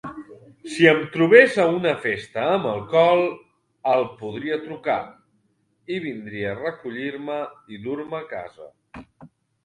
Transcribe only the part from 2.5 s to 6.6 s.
amb alcohol, el podria trucar i vindria a